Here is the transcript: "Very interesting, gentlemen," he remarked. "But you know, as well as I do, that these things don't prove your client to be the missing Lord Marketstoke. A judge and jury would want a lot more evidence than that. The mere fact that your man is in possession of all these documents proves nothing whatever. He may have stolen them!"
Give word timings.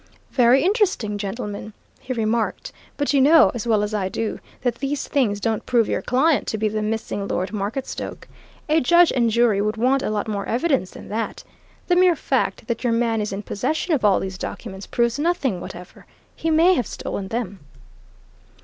"Very 0.31 0.63
interesting, 0.63 1.19
gentlemen," 1.19 1.73
he 1.99 2.11
remarked. 2.11 2.71
"But 2.97 3.13
you 3.13 3.21
know, 3.21 3.51
as 3.53 3.67
well 3.67 3.83
as 3.83 3.93
I 3.93 4.09
do, 4.09 4.39
that 4.63 4.73
these 4.79 5.07
things 5.07 5.39
don't 5.39 5.63
prove 5.67 5.87
your 5.87 6.01
client 6.01 6.47
to 6.47 6.57
be 6.57 6.67
the 6.69 6.81
missing 6.81 7.27
Lord 7.27 7.51
Marketstoke. 7.53 8.27
A 8.67 8.81
judge 8.81 9.11
and 9.15 9.29
jury 9.29 9.61
would 9.61 9.77
want 9.77 10.01
a 10.01 10.09
lot 10.09 10.27
more 10.27 10.47
evidence 10.47 10.89
than 10.89 11.09
that. 11.09 11.43
The 11.85 11.95
mere 11.95 12.15
fact 12.15 12.65
that 12.65 12.83
your 12.83 12.93
man 12.93 13.21
is 13.21 13.31
in 13.31 13.43
possession 13.43 13.93
of 13.93 14.03
all 14.03 14.19
these 14.19 14.39
documents 14.39 14.87
proves 14.87 15.19
nothing 15.19 15.61
whatever. 15.61 16.07
He 16.35 16.49
may 16.49 16.73
have 16.73 16.87
stolen 16.87 17.27
them!" 17.27 17.59